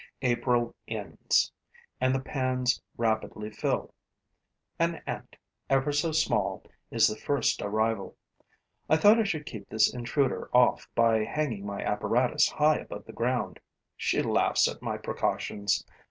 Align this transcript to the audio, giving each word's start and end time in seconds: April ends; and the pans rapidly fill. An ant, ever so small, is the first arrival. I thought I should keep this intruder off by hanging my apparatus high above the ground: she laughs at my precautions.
April 0.23 0.73
ends; 0.87 1.51
and 1.99 2.15
the 2.15 2.19
pans 2.19 2.81
rapidly 2.97 3.51
fill. 3.51 3.93
An 4.79 4.95
ant, 5.05 5.35
ever 5.69 5.91
so 5.91 6.11
small, 6.11 6.63
is 6.89 7.07
the 7.07 7.15
first 7.15 7.61
arrival. 7.61 8.17
I 8.89 8.97
thought 8.97 9.19
I 9.19 9.25
should 9.25 9.45
keep 9.45 9.69
this 9.69 9.93
intruder 9.93 10.49
off 10.53 10.89
by 10.95 11.23
hanging 11.23 11.67
my 11.67 11.83
apparatus 11.83 12.49
high 12.49 12.77
above 12.77 13.05
the 13.05 13.13
ground: 13.13 13.59
she 13.95 14.23
laughs 14.23 14.67
at 14.67 14.81
my 14.81 14.97
precautions. 14.97 15.85